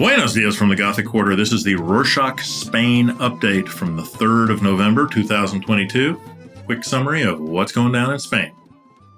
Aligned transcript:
Buenos 0.00 0.32
dias 0.32 0.56
from 0.56 0.70
the 0.70 0.76
Gothic 0.76 1.04
Quarter. 1.04 1.36
This 1.36 1.52
is 1.52 1.62
the 1.62 1.74
Rorschach 1.74 2.42
Spain 2.42 3.10
update 3.18 3.68
from 3.68 3.96
the 3.96 4.02
3rd 4.02 4.48
of 4.48 4.62
November 4.62 5.06
2022. 5.06 6.18
Quick 6.64 6.84
summary 6.84 7.20
of 7.20 7.38
what's 7.38 7.70
going 7.70 7.92
down 7.92 8.10
in 8.10 8.18
Spain. 8.18 8.50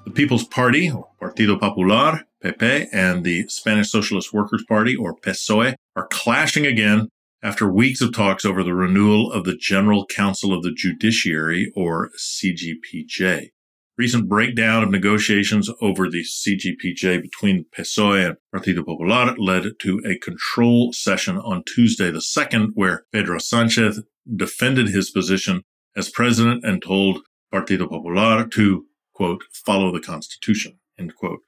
The 0.05 0.11
People's 0.11 0.43
Party, 0.43 0.91
or 0.91 1.07
Partido 1.21 1.61
Popular, 1.61 2.23
PP, 2.43 2.89
and 2.93 3.23
the 3.23 3.47
Spanish 3.47 3.93
Socialist 3.93 4.33
Workers' 4.33 4.65
Party, 4.69 4.97
or 4.97 5.15
PSOE, 5.15 5.77
are 5.95 6.09
clashing 6.09 6.67
again 6.67 7.09
after 7.45 7.73
weeks 7.73 8.01
of 8.01 8.13
talks 8.13 8.45
over 8.45 8.65
the 8.65 8.75
renewal 8.75 9.31
of 9.31 9.45
the 9.45 9.57
General 9.57 10.05
Council 10.07 10.53
of 10.53 10.65
the 10.65 10.73
Judiciary, 10.73 11.71
or 11.77 12.11
CGPJ. 12.19 13.51
Recent 13.99 14.27
breakdown 14.27 14.83
of 14.83 14.91
negotiations 14.91 15.69
over 15.83 16.09
the 16.09 16.25
CGPJ 16.25 17.21
between 17.21 17.67
PSOE 17.77 18.27
and 18.27 18.37
Partido 18.51 18.87
Popular 18.87 19.35
led 19.37 19.79
to 19.81 20.01
a 20.07 20.19
control 20.19 20.95
session 20.95 21.37
on 21.37 21.63
Tuesday 21.65 22.11
the 22.11 22.21
2nd, 22.21 22.71
where 22.73 23.05
Pedro 23.13 23.39
Sanchez 23.39 24.01
defended 24.35 24.89
his 24.89 25.11
position 25.11 25.63
as 25.95 26.09
president 26.09 26.65
and 26.65 26.83
told 26.83 27.21
Partido 27.53 27.87
Popular 27.87 28.47
to, 28.47 28.87
quote, 29.13 29.45
follow 29.53 29.93
the 29.93 30.01
Constitution, 30.01 30.79
end 30.99 31.15
quote. 31.15 31.41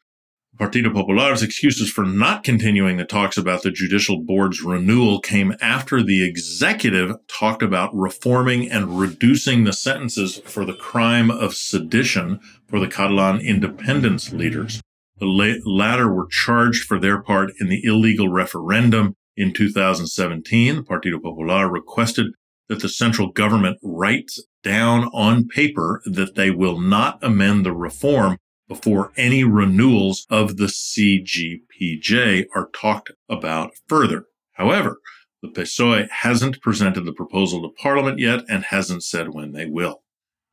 Partido 0.59 0.93
Popular's 0.93 1.43
excuses 1.43 1.91
for 1.91 2.05
not 2.05 2.45
continuing 2.45 2.97
the 2.97 3.05
talks 3.05 3.37
about 3.37 3.63
the 3.63 3.73
judicial 3.73 4.23
board's 4.23 4.63
renewal 4.63 5.19
came 5.19 5.53
after 5.61 6.01
the 6.01 6.25
executive 6.25 7.17
talked 7.27 7.61
about 7.61 7.93
reforming 7.93 8.71
and 8.71 8.97
reducing 8.97 9.65
the 9.65 9.73
sentences 9.73 10.39
for 10.45 10.65
the 10.65 10.75
crime 10.75 11.29
of 11.29 11.57
sedition 11.57 12.39
for 12.69 12.79
the 12.79 12.87
Catalan 12.87 13.41
independence 13.41 14.33
leaders. 14.33 14.81
The 15.19 15.61
latter 15.65 16.13
were 16.13 16.29
charged 16.31 16.85
for 16.85 17.01
their 17.01 17.21
part 17.21 17.51
in 17.59 17.69
the 17.69 17.85
illegal 17.85 18.29
referendum 18.29 19.17
in 19.37 19.53
2017. 19.53 20.77
The 20.77 20.83
Partido 20.83 21.21
Popular 21.21 21.69
requested 21.69 22.29
that 22.69 22.81
the 22.81 22.89
central 22.89 23.33
government 23.33 23.79
writes 23.83 24.41
down 24.63 25.11
on 25.13 25.49
paper 25.49 26.01
that 26.07 26.37
they 26.37 26.51
will 26.53 26.81
not 26.81 27.19
amend 27.23 27.67
the 27.67 27.75
reform 27.75 28.39
before 28.75 29.13
any 29.17 29.45
renewals 29.45 30.27
of 30.31 30.57
the 30.57 30.67
CGPJ 30.67 32.47
are 32.57 32.71
talked 32.75 33.13
about 33.29 33.71
further. 33.89 34.27
However, 34.55 34.99
the 35.43 35.49
PSOE 35.49 36.09
hasn't 36.11 36.61
presented 36.61 37.05
the 37.05 37.13
proposal 37.13 37.63
to 37.63 37.75
Parliament 37.81 38.19
yet 38.19 38.41
and 38.49 38.65
hasn't 38.65 39.05
said 39.05 39.33
when 39.33 39.53
they 39.53 39.67
will. 39.67 40.03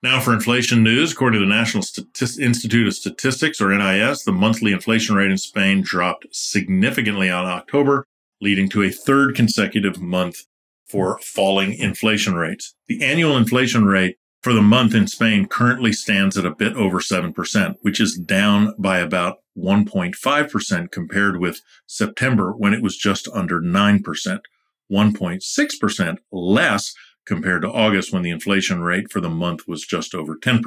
Now 0.03 0.19
for 0.19 0.33
inflation 0.33 0.83
news, 0.83 1.13
according 1.13 1.39
to 1.39 1.45
the 1.45 1.53
National 1.53 1.83
Institute 2.39 2.88
of 2.88 2.94
Statistics, 2.94 3.59
or 3.59 3.75
NIS, 3.75 4.23
the 4.23 4.31
monthly 4.31 4.72
inflation 4.72 5.16
rate 5.16 5.31
in 5.31 5.38
Spain 5.38 5.81
dropped 5.81 6.28
significantly 6.31 7.30
on 7.30 7.45
October, 7.45 8.06
leading 8.39 8.69
to 8.69 8.83
a 8.83 8.91
third 8.91 9.35
consecutive 9.35 10.00
month 10.00 10.45
for 10.88 11.17
falling 11.19 11.73
inflation 11.73 12.35
rates. 12.35 12.75
The 12.88 13.03
annual 13.03 13.38
inflation 13.38 13.85
rate 13.85 14.17
for 14.42 14.53
the 14.53 14.61
month 14.61 14.95
in 14.95 15.08
Spain 15.08 15.47
currently 15.47 15.94
stands 15.94 16.38
at 16.38 16.45
a 16.45 16.56
bit 16.56 16.73
over 16.73 17.00
7%, 17.00 17.75
which 17.81 18.00
is 18.00 18.17
down 18.17 18.73
by 18.78 19.00
about 19.00 19.38
1.5% 19.58 20.92
compared 20.92 21.39
with 21.39 21.61
September 21.86 22.52
when 22.52 22.73
it 22.73 22.81
was 22.81 22.97
just 22.97 23.28
under 23.34 23.62
9%, 23.62 24.39
1.6% 24.92 26.17
less 26.31 26.94
compared 27.25 27.62
to 27.62 27.72
August 27.72 28.12
when 28.12 28.23
the 28.23 28.31
inflation 28.31 28.81
rate 28.81 29.12
for 29.12 29.22
the 29.22 29.30
month 29.30 29.67
was 29.67 29.86
just 29.86 30.16
over 30.16 30.36
10%. 30.36 30.62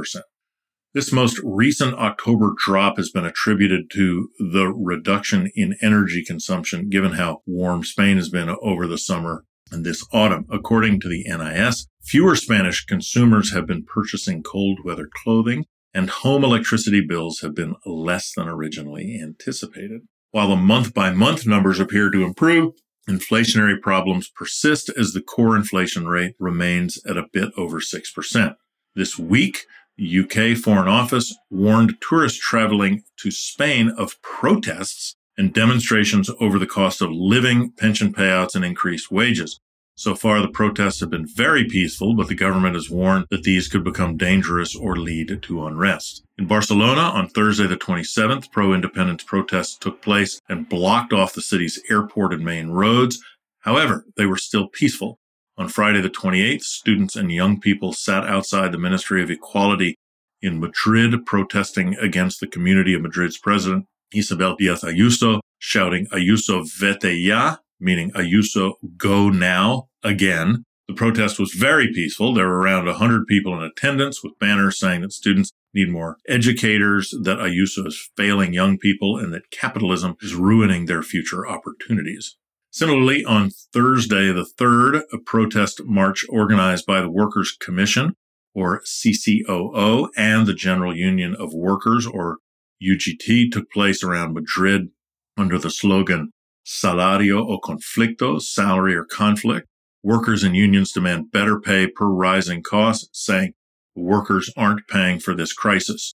This 0.92 1.12
most 1.12 1.41
recent 1.42 1.95
October 1.95 2.52
drop 2.64 2.98
has 2.98 3.11
been 3.11 3.25
attributed 3.25 3.91
to 3.91 4.28
the 4.39 4.69
reduction 4.69 5.50
in 5.56 5.77
energy 5.83 6.24
consumption, 6.24 6.89
given 6.89 7.14
how 7.14 7.42
warm 7.46 7.83
Spain 7.83 8.17
has 8.17 8.29
been 8.29 8.55
over 8.63 8.86
the 8.86 8.98
summer 8.98 9.45
and 9.70 9.85
this 9.85 10.07
autumn. 10.13 10.47
According 10.51 11.01
to 11.01 11.08
the 11.08 11.25
NIS, 11.25 11.86
fewer 12.02 12.36
Spanish 12.36 12.85
consumers 12.85 13.52
have 13.52 13.67
been 13.67 13.85
purchasing 13.85 14.42
cold 14.42 14.80
weather 14.85 15.08
clothing, 15.13 15.67
and 15.92 16.11
home 16.11 16.45
electricity 16.45 17.01
bills 17.01 17.41
have 17.41 17.55
been 17.55 17.77
less 17.86 18.33
than 18.33 18.48
originally 18.48 19.20
anticipated. 19.23 20.02
While 20.33 20.48
the 20.48 20.57
month 20.57 20.92
by 20.92 21.13
month 21.13 21.47
numbers 21.47 21.79
appear 21.79 22.11
to 22.11 22.25
improve, 22.25 22.75
inflationary 23.08 23.80
problems 23.80 24.29
persist 24.29 24.91
as 24.98 25.13
the 25.13 25.20
core 25.20 25.57
inflation 25.57 26.08
rate 26.08 26.35
remains 26.39 26.98
at 27.07 27.17
a 27.17 27.29
bit 27.33 27.51
over 27.57 27.81
6%. 27.81 28.57
This 28.96 29.19
week, 29.19 29.67
UK 30.01 30.57
Foreign 30.57 30.89
Office 30.89 31.36
warned 31.51 32.01
tourists 32.01 32.39
traveling 32.39 33.05
to 33.19 33.31
Spain 33.31 33.91
of 33.96 34.20
protests 34.23 35.14
and 35.36 35.52
demonstrations 35.52 36.30
over 36.40 36.58
the 36.58 36.67
cost 36.67 37.02
of 37.02 37.11
living, 37.11 37.72
pension 37.72 38.12
payouts, 38.12 38.55
and 38.55 38.64
increased 38.64 39.11
wages. 39.11 39.61
So 39.96 40.17
far, 40.17 40.40
the 40.40 40.48
protests 40.48 40.98
have 41.00 41.11
been 41.11 41.27
very 41.27 41.64
peaceful, 41.64 42.17
but 42.17 42.27
the 42.27 42.34
government 42.34 42.74
has 42.74 42.90
warned 42.90 43.27
that 43.30 43.45
these 43.45 43.68
could 43.68 43.84
become 43.84 44.17
dangerous 44.17 44.74
or 44.74 44.96
lead 44.96 45.40
to 45.42 45.67
unrest. 45.67 46.24
In 46.36 46.46
Barcelona, 46.46 47.02
on 47.02 47.28
Thursday 47.28 47.68
the 47.68 47.77
27th, 47.77 48.50
pro-independence 48.50 49.22
protests 49.22 49.77
took 49.77 50.02
place 50.02 50.40
and 50.48 50.68
blocked 50.68 51.12
off 51.12 51.34
the 51.34 51.40
city's 51.40 51.80
airport 51.89 52.33
and 52.33 52.45
main 52.45 52.70
roads. 52.70 53.20
However, 53.61 54.05
they 54.16 54.27
were 54.27 54.36
still 54.36 54.66
peaceful. 54.66 55.20
On 55.56 55.68
Friday 55.68 56.01
the 56.01 56.11
28th, 56.11 56.62
students 56.62 57.14
and 57.14 57.30
young 57.30 57.61
people 57.61 57.92
sat 57.92 58.24
outside 58.24 58.72
the 58.72 58.78
Ministry 58.78 59.22
of 59.22 59.30
Equality 59.30 59.95
in 60.42 60.58
Madrid 60.58 61.24
protesting 61.24 61.95
against 61.98 62.40
the 62.40 62.48
Community 62.48 62.95
of 62.95 63.02
Madrid's 63.02 63.39
president, 63.39 63.86
Isabel 64.12 64.56
Diaz 64.56 64.82
Ayuso, 64.82 65.40
shouting 65.58 66.06
Ayuso 66.08 66.66
vete 66.78 67.22
ya, 67.22 67.56
meaning 67.80 68.10
Ayuso, 68.12 68.74
go 68.96 69.30
now 69.30 69.88
again. 70.02 70.64
The 70.88 70.94
protest 70.94 71.38
was 71.38 71.52
very 71.52 71.88
peaceful. 71.92 72.34
There 72.34 72.46
were 72.46 72.60
around 72.60 72.86
100 72.86 73.26
people 73.26 73.56
in 73.56 73.64
attendance 73.64 74.22
with 74.22 74.38
banners 74.38 74.78
saying 74.78 75.00
that 75.00 75.12
students 75.12 75.50
need 75.72 75.90
more 75.90 76.18
educators, 76.28 77.14
that 77.22 77.38
Ayuso 77.38 77.86
is 77.86 78.10
failing 78.16 78.52
young 78.52 78.78
people, 78.78 79.16
and 79.16 79.32
that 79.32 79.50
capitalism 79.50 80.16
is 80.20 80.34
ruining 80.34 80.86
their 80.86 81.02
future 81.02 81.46
opportunities. 81.46 82.36
Similarly, 82.70 83.24
on 83.24 83.50
Thursday 83.72 84.32
the 84.32 84.44
3rd, 84.44 85.02
a 85.12 85.18
protest 85.18 85.82
march 85.84 86.24
organized 86.28 86.86
by 86.86 87.00
the 87.00 87.10
Workers' 87.10 87.56
Commission, 87.58 88.14
or 88.54 88.82
CCOO, 88.82 90.08
and 90.16 90.46
the 90.46 90.54
General 90.54 90.94
Union 90.94 91.34
of 91.34 91.54
Workers, 91.54 92.06
or 92.06 92.38
UGT, 92.83 93.51
took 93.51 93.70
place 93.70 94.02
around 94.02 94.35
Madrid 94.35 94.89
under 95.36 95.58
the 95.58 95.70
slogan 95.70 96.33
salario 96.67 97.46
o 97.46 97.58
conflicto, 97.61 98.40
salary 98.40 98.95
or 98.95 99.05
conflict. 99.05 99.67
Workers 100.02 100.42
and 100.42 100.55
unions 100.55 100.92
demand 100.92 101.30
better 101.30 101.58
pay 101.58 101.86
per 101.86 102.07
rising 102.07 102.63
costs, 102.63 103.08
saying 103.13 103.55
workers 103.95 104.52
aren't 104.57 104.86
paying 104.89 105.18
for 105.18 105.34
this 105.34 105.52
crisis. 105.52 106.14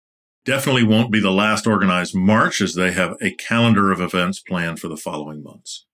Definitely 0.45 0.85
won't 0.85 1.13
be 1.13 1.21
the 1.21 1.31
last 1.31 1.67
organized 1.67 2.15
march 2.15 2.61
as 2.61 2.75
they 2.75 2.93
have 2.93 3.17
a 3.21 3.35
calendar 3.35 3.91
of 3.91 4.01
events 4.01 4.41
planned 4.41 4.79
for 4.79 4.89
the 4.89 4.97
following 4.97 5.43
months. 5.43 5.87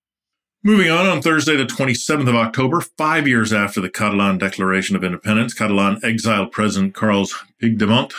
Moving 0.63 0.91
on, 0.91 1.07
on 1.07 1.21
Thursday, 1.21 1.55
the 1.55 1.63
27th 1.63 2.29
of 2.29 2.35
October, 2.35 2.81
five 2.81 3.27
years 3.27 3.51
after 3.51 3.81
the 3.81 3.89
Catalan 3.89 4.37
Declaration 4.37 4.95
of 4.95 5.03
Independence, 5.03 5.53
Catalan 5.53 5.99
exiled 6.03 6.51
President 6.51 6.93
Carles 6.93 7.33
Puigdemont 7.61 8.13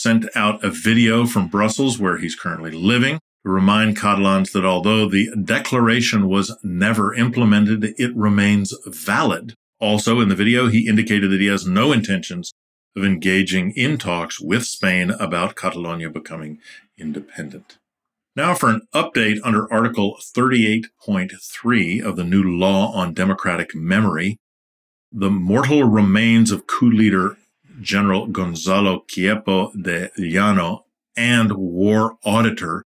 sent 0.00 0.24
out 0.34 0.64
a 0.64 0.70
video 0.70 1.26
from 1.26 1.48
Brussels 1.48 1.98
where 1.98 2.18
he's 2.18 2.36
currently 2.36 2.70
living 2.70 3.18
to 3.44 3.50
remind 3.50 3.96
Catalans 3.96 4.52
that 4.52 4.64
although 4.64 5.08
the 5.08 5.30
declaration 5.44 6.28
was 6.28 6.56
never 6.62 7.14
implemented, 7.14 7.94
it 7.98 8.14
remains 8.16 8.74
valid. 8.86 9.54
Also, 9.80 10.20
in 10.20 10.28
the 10.28 10.34
video, 10.34 10.68
he 10.68 10.88
indicated 10.88 11.30
that 11.30 11.40
he 11.40 11.46
has 11.46 11.66
no 11.66 11.92
intentions 11.92 12.52
of 12.96 13.04
engaging 13.04 13.72
in 13.72 13.96
talks 13.98 14.40
with 14.40 14.64
Spain 14.64 15.10
about 15.10 15.56
Catalonia 15.56 16.10
becoming 16.10 16.58
independent. 16.98 17.78
Now 18.34 18.54
for 18.54 18.68
an 18.68 18.82
update 18.94 19.38
under 19.42 19.72
Article 19.72 20.16
38.3 20.22 22.02
of 22.02 22.16
the 22.16 22.24
new 22.24 22.42
law 22.42 22.92
on 22.92 23.14
democratic 23.14 23.74
memory. 23.74 24.36
The 25.10 25.30
mortal 25.30 25.84
remains 25.84 26.50
of 26.50 26.66
coup 26.66 26.90
leader 26.90 27.36
General 27.80 28.26
Gonzalo 28.26 29.04
Queipo 29.08 29.72
de 29.80 30.10
Llano 30.18 30.84
and 31.16 31.52
war 31.52 32.16
auditor 32.24 32.84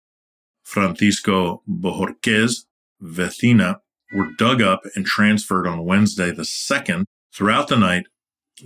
Francisco 0.62 1.62
Bohorquez 1.68 2.64
Vecina 3.02 3.76
were 4.12 4.30
dug 4.38 4.62
up 4.62 4.82
and 4.94 5.06
transferred 5.06 5.66
on 5.66 5.84
Wednesday 5.84 6.30
the 6.30 6.42
2nd 6.42 7.04
throughout 7.34 7.68
the 7.68 7.76
night 7.76 8.04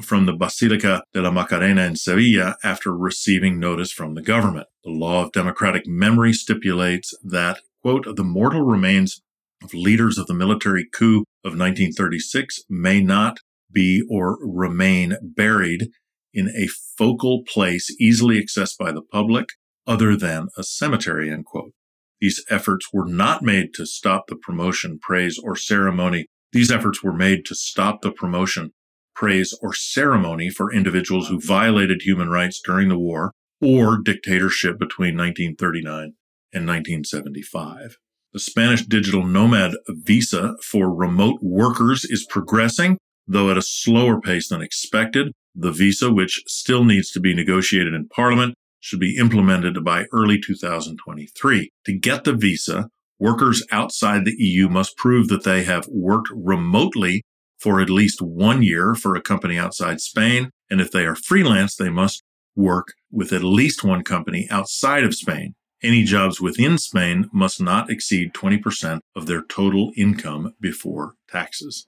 from 0.02 0.26
the 0.26 0.32
Basilica 0.32 1.02
de 1.12 1.22
la 1.22 1.30
Macarena 1.30 1.82
in 1.82 1.96
Sevilla 1.96 2.56
after 2.64 2.96
receiving 2.96 3.60
notice 3.60 3.92
from 3.92 4.14
the 4.14 4.22
government. 4.22 4.66
The 4.82 4.90
law 4.90 5.24
of 5.24 5.32
democratic 5.32 5.86
memory 5.86 6.32
stipulates 6.32 7.14
that, 7.22 7.60
quote, 7.82 8.16
the 8.16 8.24
mortal 8.24 8.62
remains 8.62 9.22
of 9.62 9.72
leaders 9.72 10.18
of 10.18 10.26
the 10.26 10.34
military 10.34 10.86
coup 10.92 11.20
of 11.44 11.52
1936 11.52 12.60
may 12.68 13.00
not 13.00 13.38
be 13.72 14.02
or 14.10 14.38
remain 14.40 15.16
buried 15.22 15.88
in 16.34 16.48
a 16.48 16.68
focal 16.98 17.42
place 17.44 17.94
easily 17.98 18.42
accessed 18.42 18.76
by 18.78 18.92
the 18.92 19.02
public 19.02 19.50
other 19.86 20.16
than 20.16 20.48
a 20.56 20.62
cemetery, 20.62 21.30
end 21.30 21.46
quote. 21.46 21.72
These 22.20 22.44
efforts 22.50 22.88
were 22.92 23.06
not 23.06 23.42
made 23.42 23.74
to 23.74 23.86
stop 23.86 24.26
the 24.28 24.36
promotion, 24.36 24.98
praise, 25.00 25.38
or 25.42 25.56
ceremony. 25.56 26.26
These 26.52 26.70
efforts 26.70 27.02
were 27.02 27.12
made 27.12 27.44
to 27.46 27.54
stop 27.54 28.02
the 28.02 28.12
promotion, 28.12 28.72
praise, 29.14 29.56
or 29.60 29.74
ceremony 29.74 30.50
for 30.50 30.72
individuals 30.72 31.28
who 31.28 31.40
violated 31.40 32.02
human 32.02 32.30
rights 32.30 32.60
during 32.64 32.88
the 32.88 32.98
war 32.98 33.32
or 33.60 33.98
dictatorship 33.98 34.78
between 34.78 35.16
1939 35.16 36.14
and 36.52 36.66
1975. 36.66 37.96
The 38.32 38.40
Spanish 38.40 38.82
digital 38.86 39.24
nomad 39.24 39.72
visa 39.88 40.56
for 40.62 40.92
remote 40.92 41.38
workers 41.40 42.04
is 42.04 42.26
progressing, 42.28 42.98
though 43.26 43.50
at 43.50 43.58
a 43.58 43.62
slower 43.62 44.20
pace 44.20 44.48
than 44.48 44.60
expected. 44.60 45.32
The 45.54 45.72
visa, 45.72 46.12
which 46.12 46.42
still 46.46 46.84
needs 46.84 47.10
to 47.12 47.20
be 47.20 47.34
negotiated 47.34 47.94
in 47.94 48.08
parliament, 48.08 48.54
should 48.80 49.00
be 49.00 49.16
implemented 49.16 49.82
by 49.84 50.06
early 50.12 50.38
2023. 50.38 51.70
To 51.86 51.92
get 51.98 52.24
the 52.24 52.34
visa, 52.34 52.88
workers 53.18 53.64
outside 53.70 54.24
the 54.24 54.36
EU 54.36 54.68
must 54.68 54.96
prove 54.96 55.28
that 55.28 55.44
they 55.44 55.64
have 55.64 55.86
worked 55.88 56.28
remotely 56.34 57.22
for 57.58 57.80
at 57.80 57.88
least 57.88 58.20
one 58.20 58.62
year 58.62 58.94
for 58.94 59.14
a 59.14 59.22
company 59.22 59.56
outside 59.56 60.00
Spain. 60.00 60.50
And 60.70 60.80
if 60.80 60.90
they 60.90 61.06
are 61.06 61.16
freelance, 61.16 61.76
they 61.76 61.88
must 61.88 62.22
work 62.56 62.88
with 63.10 63.32
at 63.32 63.42
least 63.42 63.84
one 63.84 64.02
company 64.04 64.46
outside 64.50 65.04
of 65.04 65.14
Spain. 65.14 65.54
Any 65.82 66.02
jobs 66.02 66.40
within 66.40 66.78
Spain 66.78 67.28
must 67.32 67.60
not 67.60 67.90
exceed 67.90 68.32
20% 68.34 69.00
of 69.14 69.26
their 69.26 69.42
total 69.42 69.92
income 69.96 70.54
before 70.60 71.14
taxes. 71.28 71.86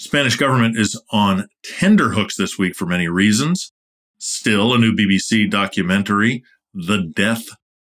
Spanish 0.00 0.36
government 0.36 0.78
is 0.78 1.00
on 1.10 1.48
tender 1.64 2.10
hooks 2.10 2.36
this 2.36 2.56
week 2.56 2.76
for 2.76 2.86
many 2.86 3.08
reasons. 3.08 3.72
Still, 4.18 4.72
a 4.72 4.78
new 4.78 4.92
BBC 4.92 5.50
documentary, 5.50 6.44
The 6.72 6.98
Death 6.98 7.48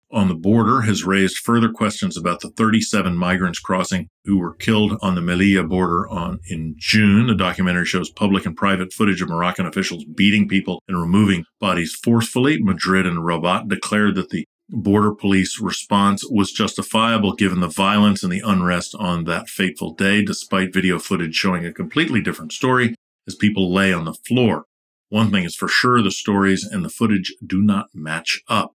on 0.10 0.30
the 0.30 0.36
Border, 0.36 0.82
has 0.82 1.04
raised 1.04 1.40
further 1.40 1.70
questions 1.70 2.16
about 2.16 2.40
the 2.40 2.52
37 2.52 3.18
migrants 3.18 3.60
crossing 3.60 4.08
who 4.24 4.40
were 4.40 4.56
killed 4.56 4.98
on 5.02 5.16
the 5.16 5.22
Melilla 5.22 5.68
border 5.68 6.08
on 6.08 6.40
in 6.48 6.76
June. 6.78 7.28
The 7.28 7.36
documentary 7.36 7.86
shows 7.86 8.10
public 8.10 8.46
and 8.46 8.56
private 8.56 8.94
footage 8.94 9.22
of 9.22 9.28
Moroccan 9.28 9.66
officials 9.66 10.06
beating 10.06 10.48
people 10.48 10.82
and 10.88 10.98
removing 10.98 11.44
bodies 11.60 11.94
forcefully. 12.02 12.60
Madrid 12.62 13.06
and 13.08 13.26
Rabat 13.26 13.68
declared 13.68 14.16
that 14.16 14.30
the 14.30 14.48
border 14.70 15.14
police 15.14 15.60
response 15.60 16.24
was 16.30 16.52
justifiable 16.52 17.34
given 17.34 17.60
the 17.60 17.68
violence 17.68 18.24
and 18.24 18.32
the 18.32 18.44
unrest 18.46 18.96
on 19.00 19.26
that 19.26 19.50
fateful 19.50 19.94
day, 19.94 20.24
despite 20.24 20.74
video 20.74 21.00
footage 21.00 21.36
showing 21.36 21.66
a 21.66 21.74
completely 21.74 22.22
different 22.22 22.52
story 22.52 22.96
as 23.28 23.36
people 23.36 23.74
lay 23.74 23.92
on 23.92 24.06
the 24.06 24.14
floor. 24.14 24.66
One 25.10 25.32
thing 25.32 25.44
is 25.44 25.56
for 25.56 25.68
sure 25.68 26.02
the 26.02 26.12
stories 26.12 26.64
and 26.64 26.86
the 26.86 26.90
footage 26.90 27.36
do 27.46 27.62
not 27.62 27.88
match 27.94 28.42
up. 28.48 28.76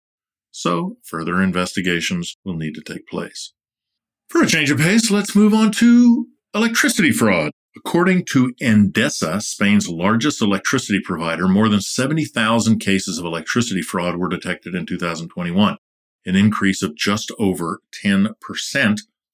So 0.52 0.98
further 1.04 1.42
investigations 1.42 2.36
will 2.44 2.56
need 2.56 2.76
to 2.76 2.82
take 2.82 3.08
place. 3.08 3.54
For 4.30 4.44
a 4.44 4.48
change 4.48 4.70
of 4.70 4.78
pace, 4.78 5.10
let's 5.10 5.36
move 5.36 5.54
on 5.54 5.72
to 5.74 6.28
electricity 6.54 7.12
fraud. 7.12 7.52
According 7.78 8.26
to 8.26 8.54
Endesa, 8.62 9.42
Spain's 9.42 9.88
largest 9.88 10.42
electricity 10.42 11.00
provider, 11.04 11.48
more 11.48 11.70
than 11.70 11.82
70,000 11.82 12.80
cases 12.80 13.20
of 13.20 13.26
electricity 13.26 13.82
fraud 13.82 14.16
were 14.16 14.28
detected 14.28 14.74
in 14.74 14.86
2021, 14.86 15.78
an 16.26 16.36
increase 16.36 16.82
of 16.82 16.96
just 16.96 17.32
over 17.38 17.80
10% 18.04 18.34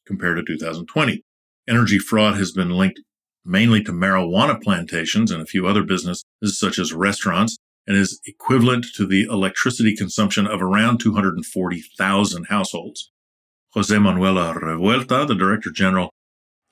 compared 0.06 0.38
to 0.38 0.44
2020. 0.44 1.24
Energy 1.68 1.98
fraud 1.98 2.36
has 2.36 2.52
been 2.52 2.70
linked 2.70 3.00
mainly 3.46 3.82
to 3.84 3.92
marijuana 3.92 4.62
plantations 4.62 5.32
and 5.32 5.42
a 5.42 5.46
few 5.46 5.66
other 5.66 5.84
businesses 5.84 6.26
such 6.44 6.78
as 6.78 6.92
restaurants 6.94 7.58
and 7.88 7.96
is 7.96 8.20
equivalent 8.26 8.86
to 8.96 9.06
the 9.06 9.24
electricity 9.24 9.96
consumption 9.96 10.46
of 10.48 10.62
around 10.62 11.00
240,000 11.00 12.46
households. 12.50 13.12
Jose 13.74 13.98
Manuel 13.98 14.36
Revuelta, 14.56 15.28
the 15.28 15.36
Director 15.36 15.72
General 15.72 16.10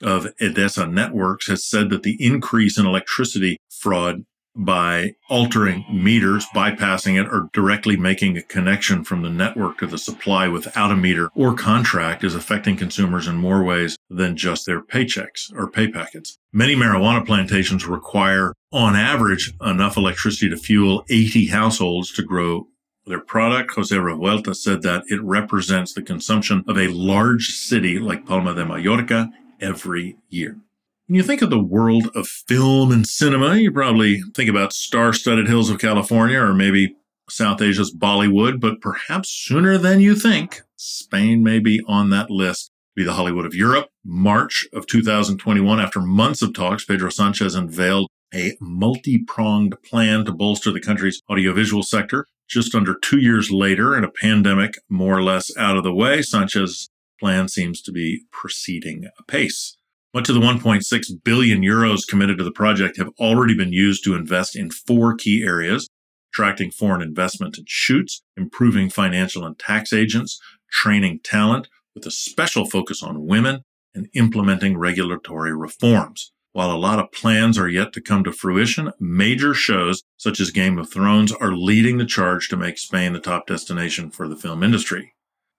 of 0.04 0.26
Endesa 0.40 0.90
Networks 0.90 1.48
has 1.48 1.64
said 1.64 1.90
that 1.90 2.02
the 2.02 2.16
increase 2.24 2.78
in 2.78 2.86
electricity 2.86 3.58
fraud 3.70 4.24
by 4.56 5.14
altering 5.28 5.84
meters, 5.90 6.46
bypassing 6.54 7.20
it, 7.20 7.26
or 7.26 7.48
directly 7.52 7.96
making 7.96 8.36
a 8.36 8.42
connection 8.42 9.02
from 9.02 9.22
the 9.22 9.30
network 9.30 9.78
to 9.78 9.86
the 9.86 9.98
supply 9.98 10.46
without 10.46 10.92
a 10.92 10.96
meter 10.96 11.28
or 11.34 11.54
contract 11.54 12.22
is 12.22 12.34
affecting 12.34 12.76
consumers 12.76 13.26
in 13.26 13.36
more 13.36 13.64
ways 13.64 13.96
than 14.08 14.36
just 14.36 14.64
their 14.64 14.80
paychecks 14.80 15.52
or 15.54 15.68
pay 15.68 15.88
packets. 15.88 16.38
Many 16.52 16.76
marijuana 16.76 17.26
plantations 17.26 17.86
require, 17.86 18.54
on 18.72 18.94
average, 18.94 19.52
enough 19.60 19.96
electricity 19.96 20.48
to 20.50 20.56
fuel 20.56 21.04
80 21.10 21.46
households 21.46 22.12
to 22.12 22.22
grow 22.22 22.68
their 23.06 23.20
product. 23.20 23.74
Jose 23.74 23.94
Revuelta 23.94 24.54
said 24.54 24.82
that 24.82 25.02
it 25.08 25.22
represents 25.22 25.92
the 25.92 26.02
consumption 26.02 26.64
of 26.68 26.78
a 26.78 26.88
large 26.88 27.48
city 27.48 27.98
like 27.98 28.24
Palma 28.24 28.54
de 28.54 28.64
Mallorca 28.64 29.30
every 29.60 30.16
year. 30.28 30.58
When 31.06 31.16
you 31.16 31.22
think 31.22 31.42
of 31.42 31.50
the 31.50 31.62
world 31.62 32.08
of 32.14 32.26
film 32.26 32.90
and 32.90 33.06
cinema, 33.06 33.56
you 33.56 33.70
probably 33.70 34.22
think 34.34 34.48
about 34.48 34.72
star 34.72 35.12
studded 35.12 35.48
hills 35.48 35.68
of 35.68 35.78
California 35.78 36.40
or 36.40 36.54
maybe 36.54 36.96
South 37.28 37.60
Asia's 37.60 37.94
Bollywood, 37.94 38.60
but 38.60 38.80
perhaps 38.80 39.28
sooner 39.28 39.76
than 39.78 40.00
you 40.00 40.14
think, 40.14 40.62
Spain 40.76 41.42
may 41.42 41.58
be 41.58 41.82
on 41.86 42.10
that 42.10 42.30
list. 42.30 42.70
Be 42.94 43.04
the 43.04 43.14
Hollywood 43.14 43.44
of 43.44 43.54
Europe. 43.54 43.88
March 44.04 44.66
of 44.72 44.86
2021, 44.86 45.80
after 45.80 46.00
months 46.00 46.42
of 46.42 46.54
talks, 46.54 46.84
Pedro 46.84 47.10
Sanchez 47.10 47.54
unveiled 47.54 48.08
a 48.32 48.56
multi 48.60 49.18
pronged 49.18 49.76
plan 49.82 50.24
to 50.24 50.32
bolster 50.32 50.70
the 50.70 50.80
country's 50.80 51.22
audiovisual 51.30 51.82
sector. 51.82 52.26
Just 52.48 52.74
under 52.74 52.94
two 52.94 53.18
years 53.18 53.50
later, 53.50 53.94
and 53.94 54.04
a 54.04 54.10
pandemic 54.10 54.74
more 54.88 55.16
or 55.16 55.22
less 55.22 55.54
out 55.56 55.76
of 55.76 55.82
the 55.82 55.94
way, 55.94 56.20
Sanchez 56.22 56.88
plan 57.24 57.48
seems 57.48 57.80
to 57.80 57.90
be 57.90 58.26
proceeding 58.30 59.08
apace. 59.18 59.78
Much 60.12 60.28
of 60.28 60.34
the 60.34 60.42
1.6 60.42 61.24
billion 61.24 61.62
euros 61.62 62.06
committed 62.06 62.36
to 62.36 62.44
the 62.44 62.52
project 62.52 62.98
have 62.98 63.08
already 63.18 63.56
been 63.56 63.72
used 63.72 64.04
to 64.04 64.14
invest 64.14 64.54
in 64.54 64.70
four 64.70 65.14
key 65.14 65.42
areas 65.42 65.88
attracting 66.30 66.70
foreign 66.70 67.00
investment 67.00 67.56
and 67.56 67.66
shoots, 67.66 68.22
improving 68.36 68.90
financial 68.90 69.46
and 69.46 69.58
tax 69.58 69.90
agents, 69.90 70.38
training 70.70 71.18
talent 71.24 71.66
with 71.94 72.04
a 72.04 72.10
special 72.10 72.66
focus 72.66 73.02
on 73.02 73.26
women, 73.26 73.62
and 73.94 74.08
implementing 74.14 74.76
regulatory 74.76 75.56
reforms. 75.56 76.30
While 76.52 76.72
a 76.72 76.76
lot 76.76 76.98
of 76.98 77.10
plans 77.10 77.56
are 77.56 77.70
yet 77.70 77.94
to 77.94 78.02
come 78.02 78.22
to 78.24 78.32
fruition, 78.32 78.92
major 79.00 79.54
shows 79.54 80.02
such 80.18 80.40
as 80.40 80.50
Game 80.50 80.78
of 80.78 80.92
Thrones 80.92 81.32
are 81.32 81.56
leading 81.56 81.96
the 81.96 82.04
charge 82.04 82.48
to 82.48 82.56
make 82.58 82.76
Spain 82.76 83.14
the 83.14 83.18
top 83.18 83.46
destination 83.46 84.10
for 84.10 84.28
the 84.28 84.36
film 84.36 84.62
industry. 84.62 85.14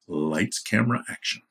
Lights, 0.08 0.62
camera, 0.62 1.04
action. 1.10 1.42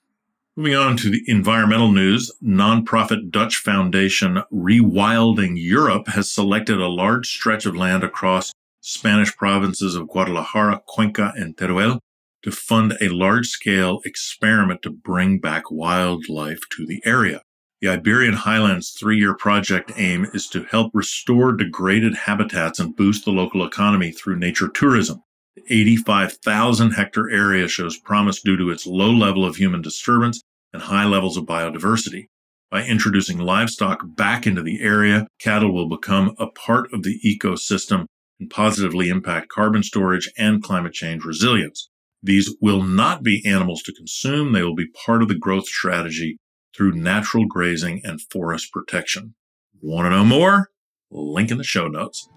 Moving 0.57 0.77
on 0.77 0.97
to 0.99 1.11
the 1.11 1.25
environmental 1.27 1.91
news, 1.91 2.31
nonprofit 2.41 3.33
Dutch 3.33 3.57
foundation 3.57 4.41
Rewilding 4.53 5.55
Europe 5.57 6.07
has 6.07 6.31
selected 6.31 6.79
a 6.79 6.87
large 6.87 7.27
stretch 7.27 7.67
of 7.67 7.75
land 7.75 8.05
across 8.05 8.53
Spanish 8.81 9.37
provinces 9.37 9.97
of 9.97 10.07
Guadalajara, 10.07 10.81
Cuenca, 10.87 11.33
and 11.37 11.57
Teruel 11.57 11.99
to 12.45 12.53
fund 12.53 12.97
a 13.01 13.09
large 13.09 13.49
scale 13.49 14.01
experiment 14.05 14.83
to 14.83 14.91
bring 14.91 15.41
back 15.41 15.73
wildlife 15.73 16.61
to 16.71 16.87
the 16.87 17.03
area. 17.05 17.43
The 17.81 17.89
Iberian 17.89 18.35
Highlands 18.35 18.91
three 18.91 19.19
year 19.19 19.35
project 19.35 19.91
aim 19.97 20.25
is 20.35 20.47
to 20.51 20.63
help 20.63 20.93
restore 20.95 21.51
degraded 21.51 22.15
habitats 22.15 22.79
and 22.79 22.95
boost 22.95 23.25
the 23.25 23.33
local 23.33 23.67
economy 23.67 24.13
through 24.13 24.39
nature 24.39 24.69
tourism. 24.69 25.24
85,000 25.69 26.93
hectare 26.93 27.31
area 27.31 27.69
shows 27.69 27.99
promise 27.99 28.43
due 28.43 28.57
to 28.57 28.71
its 28.71 28.87
low 28.87 29.11
level 29.11 29.45
of 29.45 29.57
human 29.57 29.83
disturbance 29.83 30.43
and 30.73 30.83
high 30.83 31.05
levels 31.05 31.37
of 31.37 31.45
biodiversity. 31.45 32.27
By 32.71 32.85
introducing 32.85 33.39
livestock 33.39 34.01
back 34.05 34.47
into 34.47 34.63
the 34.63 34.81
area, 34.83 35.29
cattle 35.39 35.73
will 35.73 35.89
become 35.89 36.35
a 36.39 36.49
part 36.49 36.93
of 36.93 37.05
the 37.05 37.21
ecosystem 37.25 38.07
and 38.41 38.51
positively 38.51 39.09
impact 39.09 39.49
carbon 39.49 39.83
storage 39.83 40.31
and 40.37 40.63
climate 40.63 40.93
change 40.93 41.25
resilience. 41.25 41.89
These 42.23 42.57
will 42.61 42.83
not 42.83 43.23
be 43.23 43.43
animals 43.47 43.83
to 43.83 43.93
consume, 43.93 44.53
they 44.53 44.63
will 44.63 44.75
be 44.75 44.89
part 45.07 45.23
of 45.23 45.29
the 45.29 45.39
growth 45.39 45.67
strategy 45.67 46.39
through 46.75 46.95
natural 46.95 47.47
grazing 47.47 48.01
and 48.03 48.21
forest 48.21 48.73
protection. 48.73 49.35
Want 49.81 50.07
to 50.07 50.11
know 50.11 50.25
more? 50.25 50.71
Link 51.11 51.51
in 51.51 51.59
the 51.59 51.65
show 51.65 51.87
notes. 51.87 52.29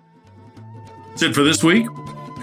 That's 1.09 1.23
it 1.23 1.33
for 1.33 1.43
this 1.43 1.63
week. 1.63 1.87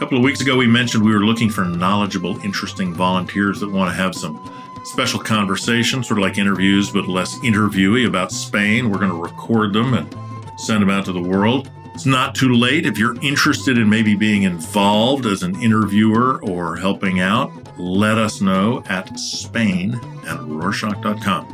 A 0.05 0.07
couple 0.07 0.19
of 0.19 0.25
weeks 0.25 0.43
ago, 0.43 0.55
we 0.55 0.67
mentioned 0.67 1.03
we 1.03 1.15
were 1.15 1.25
looking 1.25 1.49
for 1.49 1.65
knowledgeable, 1.65 2.39
interesting 2.45 2.93
volunteers 2.93 3.59
that 3.61 3.71
want 3.71 3.91
to 3.91 3.97
have 3.97 4.15
some 4.15 4.39
special 4.85 5.19
conversations, 5.19 6.09
sort 6.09 6.19
of 6.19 6.23
like 6.23 6.37
interviews, 6.37 6.91
but 6.91 7.09
less 7.09 7.39
interviewy 7.39 8.07
about 8.07 8.31
Spain. 8.31 8.91
We're 8.91 8.99
going 8.99 9.13
to 9.13 9.23
record 9.23 9.73
them 9.73 9.95
and 9.95 10.15
send 10.61 10.83
them 10.83 10.91
out 10.91 11.07
to 11.07 11.15
the 11.15 11.23
world. 11.23 11.71
It's 11.95 12.05
not 12.05 12.35
too 12.35 12.53
late. 12.53 12.85
If 12.85 12.99
you're 12.99 13.19
interested 13.23 13.79
in 13.79 13.89
maybe 13.89 14.15
being 14.15 14.43
involved 14.43 15.25
as 15.25 15.43
an 15.43 15.59
interviewer 15.63 16.39
or 16.45 16.77
helping 16.77 17.21
out, 17.21 17.51
let 17.79 18.19
us 18.19 18.43
know 18.43 18.85
at 18.91 19.19
spain 19.19 19.95
at 20.27 20.39
rorschach.com. 20.41 21.47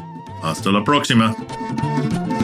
Hasta 0.43 0.73
la 0.73 0.83
próxima. 0.83 2.40